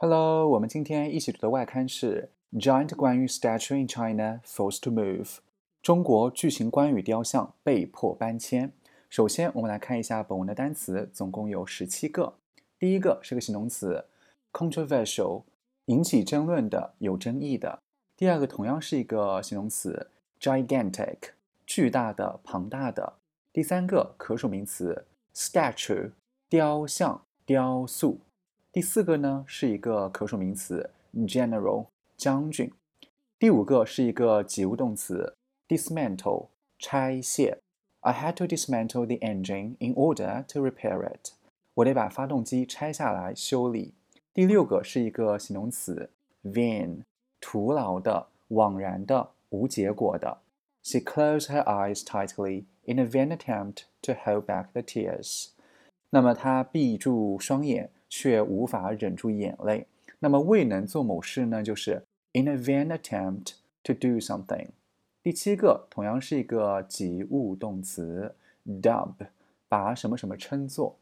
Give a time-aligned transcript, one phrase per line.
[0.00, 5.38] Hello，我们今天一起读的外刊是 Giant 关于 Statue in China Forced to Move，
[5.82, 8.72] 中国巨型关羽雕像被迫搬迁。
[9.10, 12.34] 首先，我们来看一下本文的单词，总共有十七个。
[12.78, 14.04] 第一个是个形容词
[14.52, 15.42] ，controversial，
[15.86, 17.80] 引起争论的、有争议的。
[18.16, 21.30] 第二个同样是一个形容词，gigantic，
[21.66, 23.14] 巨大的、庞大的。
[23.52, 26.12] 第三个可数名词，statue，
[26.48, 28.20] 雕像、雕塑。
[28.71, 32.71] 第四个呢是一个可数名词，general 将军。
[33.37, 35.35] 第五个是一个及物动词，
[35.67, 36.47] dismantle
[36.79, 37.59] 拆卸。
[37.99, 41.33] I had to dismantle the engine in order to repair it。
[41.75, 43.93] 我得把发动机拆下来修理。
[44.33, 46.09] 第六个是一个形容词，
[46.43, 47.03] vain
[47.39, 50.39] 徒劳的、枉然的、无结果的。
[50.81, 55.49] She closed her eyes tightly in a vain attempt to hold back the tears。
[56.09, 57.91] 那么她闭住双眼。
[58.08, 59.86] 却无法忍住眼泪。
[60.18, 61.62] 那么未能做某事呢？
[61.62, 63.52] 就是 in a vain attempt
[63.84, 64.68] to do something。
[65.22, 68.34] 第七个同样是一个及物动词
[68.66, 69.14] ，dub，
[69.68, 70.96] 把什么什么称作。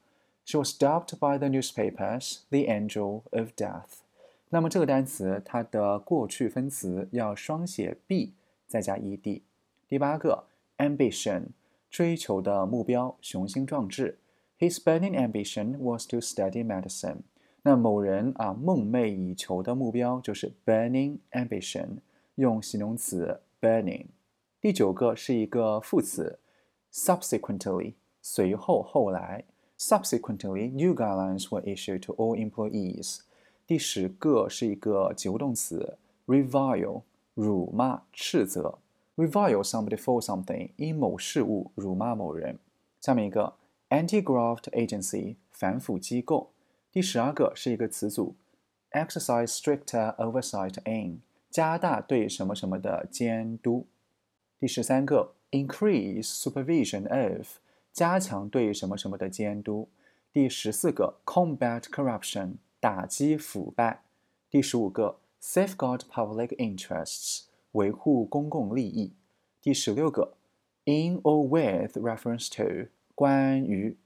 [0.44, 4.00] She was dubbed by the newspapers the angel of death。
[4.50, 8.32] 那么这个单词它的过去分词要双写 b
[8.66, 9.42] 再加 ed。
[9.88, 10.44] 第八个
[10.78, 11.46] ambition，
[11.90, 14.18] 追求的目标，雄心壮志。
[14.59, 17.21] His burning ambition was to study medicine。
[17.63, 21.97] 那某人啊，梦寐以求的目标就是 burning ambition，
[22.35, 24.05] 用形容词 burning。
[24.59, 26.39] 第九个是一个副词，
[26.93, 29.43] subsequently，随后后来。
[29.79, 33.21] Subsequently, new guidelines were issued to all employees。
[33.65, 35.97] 第十个是一个及物动词，
[36.27, 37.01] revile，
[37.33, 38.77] 辱骂、斥责。
[39.15, 42.59] Revile somebody for something，因某事物辱骂某人。
[42.99, 43.53] 下面一个。
[43.89, 46.51] Anti-graft agency 反腐机构。
[46.91, 48.35] 第十二个是一个词组，
[48.91, 53.87] exercise stricter oversight in 加大对什么什么的监督。
[54.59, 57.57] 第十三个，increase supervision of
[57.91, 59.89] 加强对什么什么的监督。
[60.31, 64.03] 第十四个，combat corruption 打击腐败。
[64.49, 67.43] 第十五个，safeguard public interests
[67.73, 69.11] 维护公共利益。
[69.61, 70.33] 第十六个，
[70.85, 73.97] in or with reference to 关于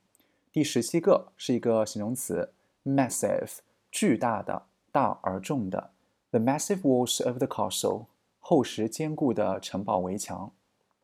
[0.52, 2.52] 第十七个是一个形容词，
[2.84, 3.58] massive，
[3.92, 5.92] 巨大的、大而重的。
[6.32, 8.06] The massive walls of the castle，
[8.40, 10.52] 厚实坚固的城堡围墙。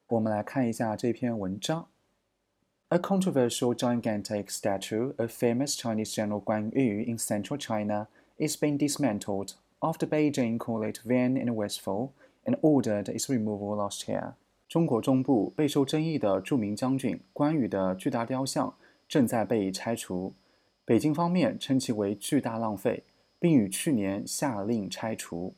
[0.08, 1.88] 我们来看一下这篇文章。
[2.90, 9.54] A controversial gigantic statue of famous Chinese General Guan Yu in central China is being dismantled
[9.80, 12.10] after Beijing called it vain and wasteful
[12.44, 14.34] and ordered its removal last year.
[14.69, 18.75] 中国中部备受争议的著名将军关羽的巨大雕像
[19.07, 20.35] 正在被拆除，
[20.85, 23.05] 北京方面称其为巨大浪费，
[23.39, 25.55] 并于去年下令拆除。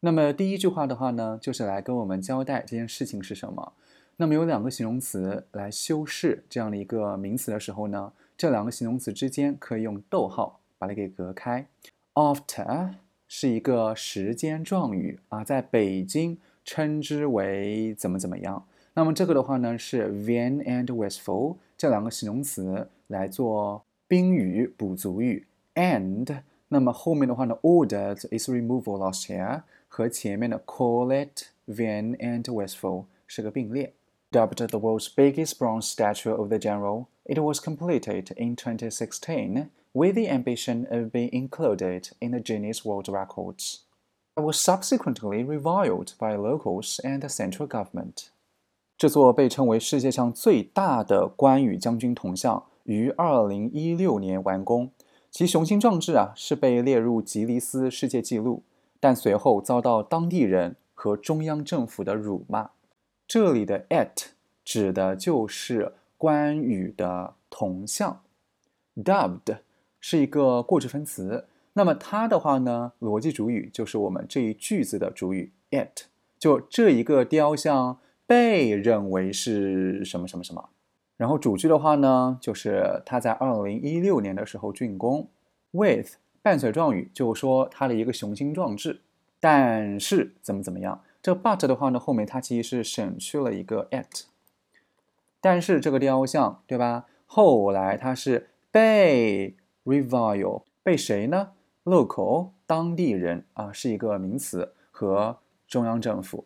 [0.00, 3.72] 那么第一句话的话呢，就是来跟我们交代这件事情是什么。
[4.16, 11.66] 那么有两个形容词来修饰这样的一个名词的时候呢，这两个形容词之间可以用逗号把它给隔开。
[12.14, 12.94] After
[13.28, 16.38] 是一个时间状语啊，在北京。
[16.63, 18.65] 称之为怎么怎么样？
[18.93, 33.05] 那么这个的话呢，是 vain and wasteful 这两个形容词来做宾语补足语，and 那么后面的话呢，ordered its removal last year 和前面的 call it vain and wasteful
[33.25, 33.93] 是个并列。
[34.31, 40.27] Dubbed the world's biggest bronze statue of the general, it was completed in 2016 with the
[40.29, 43.79] ambition of being included in the Guinness World Records
[44.36, 48.28] Was subsequently reviled by locals and the central government。
[48.96, 54.90] 这座被称为世界上最大的关羽将军铜像于2016年完工，
[55.30, 58.62] 其雄心壮志啊是被列入吉尼斯世界纪录，
[59.00, 62.70] 但随后遭到当地人和中央政府的辱骂。
[63.26, 64.26] 这里的 at
[64.64, 68.20] 指的就是关羽的铜像
[68.96, 69.58] ，dubbed
[70.00, 71.46] 是一个过去分词。
[71.74, 76.06] 那么它的话呢，逻辑主语就是我们这一句子的主语 it，
[76.38, 80.70] 就这一个雕像被认为是什么什么什么。
[81.16, 85.28] 然后主句的话呢，就是它在二零一六年的时候竣工。
[85.72, 89.00] with 伴随状语就说它的一个雄心壮志，
[89.40, 91.02] 但是怎么怎么样？
[91.20, 94.26] 这 but 的话呢，后面它其实是省去了一个 it。
[95.40, 97.06] 但是这个雕像对吧？
[97.26, 101.50] 后来它是被 revile，被谁呢
[101.83, 105.37] ？local 当地人啊是一个名词和
[105.67, 106.45] 中央政府。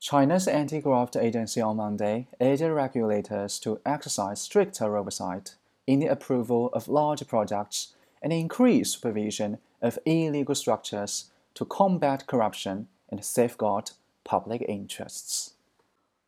[0.00, 5.52] China's anti-graft agency on Monday urged regulators to exercise stricter oversight
[5.86, 7.90] in the approval of large projects
[8.20, 13.92] and increase supervision of illegal structures to combat corruption and safeguard
[14.24, 15.52] public interests。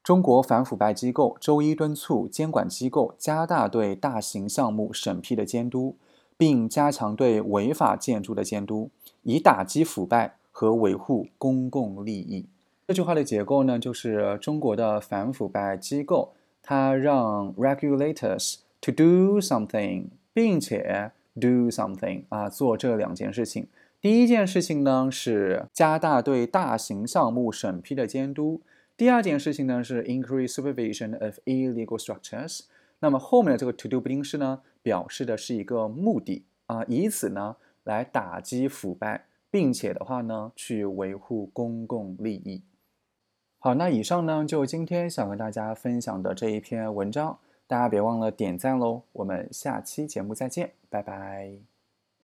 [0.05, 5.97] 中国反腐败机构周一敦促监管机构加大对大型项目审批的监督，
[6.40, 8.90] 并加强对违法建筑的监督，
[9.24, 12.46] 以打击腐败和维护公共利益。
[12.88, 16.32] 这句话的结构呢，就是中国的反腐败机构，
[16.64, 23.68] 它让 regulators to do something，并且 do something 啊，做这两件事情。
[24.00, 28.62] 第一件事情呢是加大对大型项目审批的监督。
[28.96, 32.62] 第二件事情呢是 increase supervision of illegal structures。
[33.02, 42.62] 那么后面的这个 to do 不定式呢，表示的是一个目的啊，以此呢来打击腐败，并且的话呢去维护公共利益。
[43.60, 47.38] 好，那以上呢就今天想跟大家分享的这一篇文章，
[47.68, 49.02] 大家别忘了点赞喽。
[49.12, 51.79] 我们下期节目再见，拜拜。